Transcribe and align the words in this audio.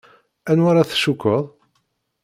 Anwa 0.49 0.69
ara 0.71 0.89
tcukkeḍ? 0.89 1.43